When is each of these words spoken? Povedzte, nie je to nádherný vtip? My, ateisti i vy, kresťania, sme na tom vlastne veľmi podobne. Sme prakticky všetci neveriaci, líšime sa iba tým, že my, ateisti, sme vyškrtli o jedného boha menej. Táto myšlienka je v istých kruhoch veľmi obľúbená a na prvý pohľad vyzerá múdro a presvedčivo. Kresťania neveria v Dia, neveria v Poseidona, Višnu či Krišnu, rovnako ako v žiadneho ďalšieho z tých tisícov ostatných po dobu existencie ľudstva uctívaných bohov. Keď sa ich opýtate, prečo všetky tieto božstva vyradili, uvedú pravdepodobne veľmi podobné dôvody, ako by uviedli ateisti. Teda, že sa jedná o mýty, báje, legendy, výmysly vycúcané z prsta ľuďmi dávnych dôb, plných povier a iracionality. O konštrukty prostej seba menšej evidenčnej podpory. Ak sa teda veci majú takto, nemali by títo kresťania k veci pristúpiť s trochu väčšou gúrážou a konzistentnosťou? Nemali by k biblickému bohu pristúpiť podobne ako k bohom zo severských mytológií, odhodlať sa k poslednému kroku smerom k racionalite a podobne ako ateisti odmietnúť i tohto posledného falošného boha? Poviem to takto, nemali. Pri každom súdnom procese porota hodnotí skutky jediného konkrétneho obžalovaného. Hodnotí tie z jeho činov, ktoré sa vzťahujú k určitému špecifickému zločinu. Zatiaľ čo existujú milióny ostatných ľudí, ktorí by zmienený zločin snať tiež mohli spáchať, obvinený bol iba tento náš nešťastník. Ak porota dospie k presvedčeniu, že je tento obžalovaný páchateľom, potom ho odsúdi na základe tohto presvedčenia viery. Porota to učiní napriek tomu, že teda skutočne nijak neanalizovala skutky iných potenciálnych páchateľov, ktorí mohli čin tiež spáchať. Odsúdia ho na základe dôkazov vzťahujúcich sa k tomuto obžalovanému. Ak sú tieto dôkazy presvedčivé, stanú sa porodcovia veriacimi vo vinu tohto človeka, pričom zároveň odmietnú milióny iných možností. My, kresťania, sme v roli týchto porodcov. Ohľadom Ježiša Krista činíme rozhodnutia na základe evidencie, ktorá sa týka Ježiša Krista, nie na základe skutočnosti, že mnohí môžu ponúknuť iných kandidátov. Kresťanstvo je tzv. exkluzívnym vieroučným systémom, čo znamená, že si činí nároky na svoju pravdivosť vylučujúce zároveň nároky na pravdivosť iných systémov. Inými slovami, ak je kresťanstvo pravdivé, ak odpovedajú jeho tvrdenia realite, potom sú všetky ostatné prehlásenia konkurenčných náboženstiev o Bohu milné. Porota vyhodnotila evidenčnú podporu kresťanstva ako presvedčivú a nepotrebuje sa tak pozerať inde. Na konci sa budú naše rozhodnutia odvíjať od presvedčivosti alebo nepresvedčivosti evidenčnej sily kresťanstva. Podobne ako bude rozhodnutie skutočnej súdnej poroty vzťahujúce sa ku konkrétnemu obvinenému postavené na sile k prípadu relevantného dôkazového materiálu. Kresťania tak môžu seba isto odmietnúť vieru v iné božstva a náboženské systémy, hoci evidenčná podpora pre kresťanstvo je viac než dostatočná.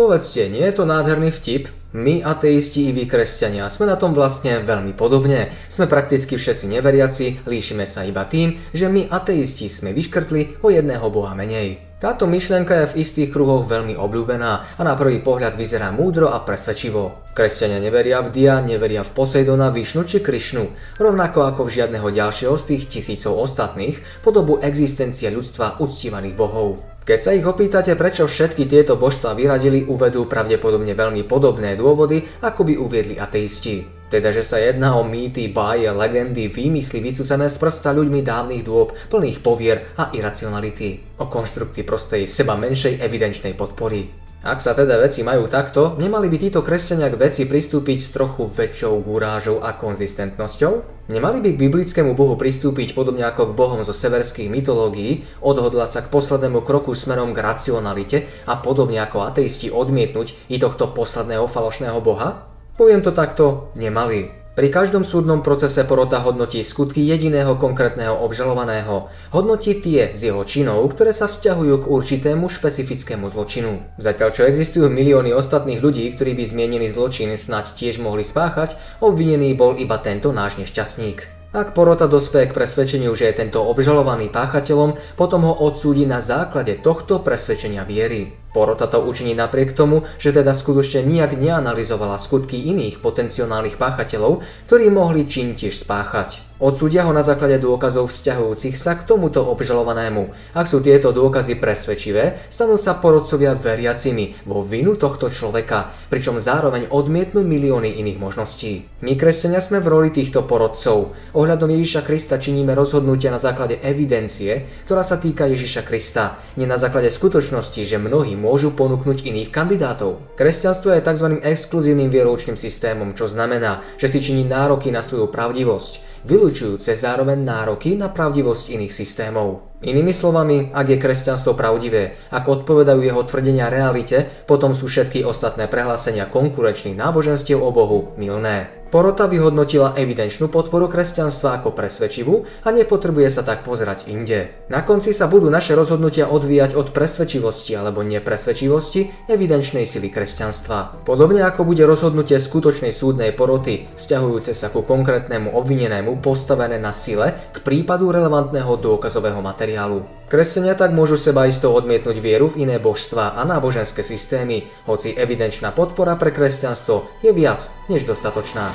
Povedzte, 0.00 0.48
nie 0.48 0.64
je 0.64 0.80
to 0.80 0.88
nádherný 0.88 1.28
vtip? 1.28 1.68
My, 1.92 2.24
ateisti 2.24 2.88
i 2.88 2.92
vy, 2.96 3.04
kresťania, 3.04 3.68
sme 3.68 3.84
na 3.84 4.00
tom 4.00 4.16
vlastne 4.16 4.64
veľmi 4.64 4.96
podobne. 4.96 5.52
Sme 5.68 5.84
prakticky 5.84 6.40
všetci 6.40 6.72
neveriaci, 6.72 7.44
líšime 7.44 7.84
sa 7.84 8.08
iba 8.08 8.24
tým, 8.24 8.56
že 8.72 8.88
my, 8.88 9.12
ateisti, 9.12 9.68
sme 9.68 9.92
vyškrtli 9.92 10.64
o 10.64 10.72
jedného 10.72 11.04
boha 11.12 11.36
menej. 11.36 11.84
Táto 12.00 12.24
myšlienka 12.24 12.80
je 12.80 12.86
v 12.96 12.98
istých 13.04 13.28
kruhoch 13.28 13.68
veľmi 13.68 13.92
obľúbená 13.92 14.80
a 14.80 14.80
na 14.80 14.96
prvý 14.96 15.20
pohľad 15.20 15.60
vyzerá 15.60 15.92
múdro 15.92 16.32
a 16.32 16.40
presvedčivo. 16.40 17.28
Kresťania 17.36 17.76
neveria 17.76 18.24
v 18.24 18.32
Dia, 18.32 18.56
neveria 18.64 19.04
v 19.04 19.12
Poseidona, 19.12 19.68
Višnu 19.68 20.08
či 20.08 20.24
Krišnu, 20.24 20.96
rovnako 20.96 21.44
ako 21.44 21.68
v 21.68 21.76
žiadneho 21.76 22.08
ďalšieho 22.08 22.56
z 22.56 22.64
tých 22.72 22.82
tisícov 22.88 23.36
ostatných 23.36 24.00
po 24.24 24.32
dobu 24.32 24.64
existencie 24.64 25.28
ľudstva 25.28 25.76
uctívaných 25.76 26.40
bohov. 26.40 26.80
Keď 27.10 27.18
sa 27.26 27.34
ich 27.34 27.42
opýtate, 27.42 27.98
prečo 27.98 28.30
všetky 28.30 28.70
tieto 28.70 28.94
božstva 28.94 29.34
vyradili, 29.34 29.82
uvedú 29.82 30.30
pravdepodobne 30.30 30.94
veľmi 30.94 31.26
podobné 31.26 31.74
dôvody, 31.74 32.22
ako 32.38 32.62
by 32.62 32.78
uviedli 32.78 33.18
ateisti. 33.18 33.82
Teda, 34.06 34.30
že 34.30 34.46
sa 34.46 34.62
jedná 34.62 34.94
o 34.94 35.02
mýty, 35.02 35.50
báje, 35.50 35.90
legendy, 35.90 36.46
výmysly 36.46 37.02
vycúcané 37.02 37.50
z 37.50 37.58
prsta 37.58 37.90
ľuďmi 37.98 38.22
dávnych 38.22 38.62
dôb, 38.62 38.94
plných 39.10 39.42
povier 39.42 39.90
a 39.98 40.14
iracionality. 40.14 41.18
O 41.18 41.26
konštrukty 41.26 41.82
prostej 41.82 42.30
seba 42.30 42.54
menšej 42.54 43.02
evidenčnej 43.02 43.58
podpory. 43.58 44.29
Ak 44.40 44.64
sa 44.64 44.72
teda 44.72 44.96
veci 44.96 45.20
majú 45.20 45.52
takto, 45.52 46.00
nemali 46.00 46.32
by 46.32 46.40
títo 46.40 46.64
kresťania 46.64 47.12
k 47.12 47.20
veci 47.28 47.44
pristúpiť 47.44 47.98
s 48.00 48.08
trochu 48.08 48.48
väčšou 48.48 49.04
gúrážou 49.04 49.60
a 49.60 49.76
konzistentnosťou? 49.76 51.04
Nemali 51.12 51.44
by 51.44 51.52
k 51.52 51.60
biblickému 51.68 52.16
bohu 52.16 52.40
pristúpiť 52.40 52.96
podobne 52.96 53.28
ako 53.28 53.52
k 53.52 53.56
bohom 53.60 53.84
zo 53.84 53.92
severských 53.92 54.48
mytológií, 54.48 55.28
odhodlať 55.44 55.90
sa 55.92 56.00
k 56.00 56.08
poslednému 56.08 56.64
kroku 56.64 56.96
smerom 56.96 57.36
k 57.36 57.42
racionalite 57.44 58.18
a 58.48 58.56
podobne 58.56 58.96
ako 59.04 59.28
ateisti 59.28 59.68
odmietnúť 59.68 60.32
i 60.48 60.56
tohto 60.56 60.88
posledného 60.88 61.44
falošného 61.44 62.00
boha? 62.00 62.48
Poviem 62.80 63.04
to 63.04 63.12
takto, 63.12 63.76
nemali. 63.76 64.39
Pri 64.60 64.68
každom 64.68 65.08
súdnom 65.08 65.40
procese 65.40 65.80
porota 65.88 66.20
hodnotí 66.20 66.60
skutky 66.60 67.00
jediného 67.08 67.56
konkrétneho 67.56 68.12
obžalovaného. 68.12 69.08
Hodnotí 69.32 69.80
tie 69.80 70.12
z 70.12 70.28
jeho 70.28 70.44
činov, 70.44 70.84
ktoré 70.92 71.16
sa 71.16 71.32
vzťahujú 71.32 71.80
k 71.80 71.88
určitému 71.88 72.44
špecifickému 72.44 73.32
zločinu. 73.32 73.80
Zatiaľ 73.96 74.36
čo 74.36 74.44
existujú 74.44 74.92
milióny 74.92 75.32
ostatných 75.32 75.80
ľudí, 75.80 76.04
ktorí 76.12 76.36
by 76.36 76.44
zmienený 76.44 76.92
zločin 76.92 77.32
snať 77.32 77.72
tiež 77.72 78.04
mohli 78.04 78.20
spáchať, 78.20 78.76
obvinený 79.00 79.56
bol 79.56 79.80
iba 79.80 79.96
tento 79.96 80.28
náš 80.28 80.60
nešťastník. 80.60 81.24
Ak 81.56 81.72
porota 81.72 82.04
dospie 82.04 82.44
k 82.44 82.52
presvedčeniu, 82.52 83.16
že 83.16 83.32
je 83.32 83.40
tento 83.40 83.64
obžalovaný 83.64 84.28
páchateľom, 84.28 85.16
potom 85.16 85.48
ho 85.48 85.56
odsúdi 85.56 86.04
na 86.04 86.20
základe 86.20 86.76
tohto 86.84 87.24
presvedčenia 87.24 87.88
viery. 87.88 88.39
Porota 88.50 88.90
to 88.90 89.00
učiní 89.06 89.38
napriek 89.38 89.72
tomu, 89.72 90.02
že 90.18 90.34
teda 90.34 90.50
skutočne 90.50 91.06
nijak 91.06 91.38
neanalizovala 91.38 92.18
skutky 92.18 92.58
iných 92.58 92.98
potenciálnych 92.98 93.78
páchateľov, 93.78 94.42
ktorí 94.66 94.90
mohli 94.90 95.30
čin 95.30 95.54
tiež 95.54 95.78
spáchať. 95.86 96.49
Odsúdia 96.60 97.08
ho 97.08 97.12
na 97.16 97.24
základe 97.24 97.56
dôkazov 97.56 98.12
vzťahujúcich 98.12 98.76
sa 98.76 98.92
k 98.92 99.08
tomuto 99.08 99.40
obžalovanému. 99.48 100.52
Ak 100.52 100.68
sú 100.68 100.84
tieto 100.84 101.08
dôkazy 101.08 101.56
presvedčivé, 101.56 102.36
stanú 102.52 102.76
sa 102.76 103.00
porodcovia 103.00 103.56
veriacimi 103.56 104.36
vo 104.44 104.60
vinu 104.60 104.92
tohto 105.00 105.32
človeka, 105.32 105.88
pričom 106.12 106.36
zároveň 106.36 106.92
odmietnú 106.92 107.40
milióny 107.40 107.96
iných 108.04 108.20
možností. 108.20 108.84
My, 109.00 109.16
kresťania, 109.16 109.64
sme 109.64 109.80
v 109.80 109.88
roli 109.88 110.10
týchto 110.12 110.44
porodcov. 110.44 111.16
Ohľadom 111.32 111.72
Ježiša 111.80 112.04
Krista 112.04 112.36
činíme 112.36 112.76
rozhodnutia 112.76 113.32
na 113.32 113.40
základe 113.40 113.80
evidencie, 113.80 114.84
ktorá 114.84 115.00
sa 115.00 115.16
týka 115.16 115.48
Ježiša 115.48 115.88
Krista, 115.88 116.44
nie 116.60 116.68
na 116.68 116.76
základe 116.76 117.08
skutočnosti, 117.08 117.88
že 117.88 117.96
mnohí 117.96 118.36
môžu 118.36 118.68
ponúknuť 118.76 119.24
iných 119.24 119.48
kandidátov. 119.48 120.36
Kresťanstvo 120.36 120.92
je 120.92 121.08
tzv. 121.08 121.40
exkluzívnym 121.40 122.12
vieroučným 122.12 122.60
systémom, 122.60 123.16
čo 123.16 123.24
znamená, 123.24 123.80
že 123.96 124.12
si 124.12 124.20
činí 124.20 124.44
nároky 124.44 124.92
na 124.92 125.00
svoju 125.00 125.32
pravdivosť 125.32 126.19
vylučujúce 126.24 126.92
zároveň 126.92 127.38
nároky 127.40 127.96
na 127.96 128.10
pravdivosť 128.10 128.76
iných 128.76 128.92
systémov. 128.92 129.69
Inými 129.80 130.12
slovami, 130.12 130.76
ak 130.76 130.92
je 130.92 131.00
kresťanstvo 131.00 131.56
pravdivé, 131.56 132.12
ak 132.28 132.44
odpovedajú 132.44 133.00
jeho 133.00 133.24
tvrdenia 133.24 133.72
realite, 133.72 134.28
potom 134.44 134.76
sú 134.76 134.92
všetky 134.92 135.24
ostatné 135.24 135.72
prehlásenia 135.72 136.28
konkurenčných 136.28 137.00
náboženstiev 137.00 137.56
o 137.56 137.72
Bohu 137.72 138.12
milné. 138.20 138.80
Porota 138.90 139.30
vyhodnotila 139.30 139.94
evidenčnú 139.94 140.50
podporu 140.50 140.90
kresťanstva 140.90 141.62
ako 141.62 141.78
presvedčivú 141.78 142.66
a 142.66 142.74
nepotrebuje 142.74 143.30
sa 143.30 143.46
tak 143.46 143.62
pozerať 143.62 144.10
inde. 144.10 144.50
Na 144.66 144.82
konci 144.82 145.14
sa 145.14 145.30
budú 145.30 145.46
naše 145.46 145.78
rozhodnutia 145.78 146.26
odvíjať 146.26 146.74
od 146.74 146.90
presvedčivosti 146.90 147.78
alebo 147.78 148.02
nepresvedčivosti 148.02 149.30
evidenčnej 149.30 149.86
sily 149.86 150.10
kresťanstva. 150.10 151.06
Podobne 151.06 151.46
ako 151.46 151.70
bude 151.70 151.86
rozhodnutie 151.86 152.34
skutočnej 152.34 152.90
súdnej 152.90 153.30
poroty 153.30 153.86
vzťahujúce 153.94 154.50
sa 154.58 154.74
ku 154.74 154.82
konkrétnemu 154.82 155.54
obvinenému 155.54 156.18
postavené 156.18 156.82
na 156.82 156.90
sile 156.90 157.54
k 157.54 157.62
prípadu 157.62 158.10
relevantného 158.10 158.74
dôkazového 158.74 159.38
materiálu. 159.70 160.02
Kresťania 160.30 160.74
tak 160.74 160.94
môžu 160.94 161.18
seba 161.18 161.46
isto 161.46 161.70
odmietnúť 161.70 162.18
vieru 162.18 162.50
v 162.50 162.66
iné 162.66 162.78
božstva 162.78 163.38
a 163.38 163.42
náboženské 163.46 164.02
systémy, 164.02 164.66
hoci 164.86 165.14
evidenčná 165.14 165.74
podpora 165.74 166.14
pre 166.14 166.34
kresťanstvo 166.34 167.22
je 167.22 167.30
viac 167.30 167.70
než 167.90 168.06
dostatočná. 168.06 168.70